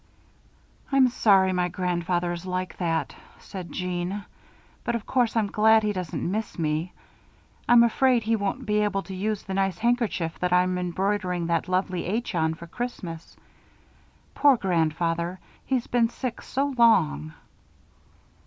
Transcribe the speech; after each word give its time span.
'""I'm 0.91 1.09
sorry 1.09 1.53
my 1.53 1.67
grandfather 1.67 2.31
is 2.33 2.43
like 2.47 2.75
that," 2.77 3.13
said 3.37 3.71
Jeanne, 3.71 4.25
"but 4.83 4.95
of 4.95 5.05
course 5.05 5.35
I'm 5.35 5.45
glad 5.45 5.83
he 5.83 5.93
doesn't 5.93 6.31
miss 6.31 6.57
me. 6.57 6.91
I'm 7.69 7.83
afraid 7.83 8.23
he 8.23 8.35
won't 8.35 8.65
be 8.65 8.79
able 8.79 9.03
to 9.03 9.13
use 9.13 9.43
the 9.43 9.53
nice 9.53 9.77
handkerchief 9.77 10.39
that 10.39 10.51
I'm 10.51 10.79
embroidering 10.79 11.45
that 11.45 11.67
lovely 11.69 12.05
'H' 12.07 12.33
on 12.33 12.55
for 12.55 12.65
Christmas. 12.65 13.37
Poor 14.33 14.57
grandfather. 14.57 15.39
He's 15.67 15.85
been 15.85 16.09
sick 16.09 16.41
so 16.41 16.73
long." 16.79 17.33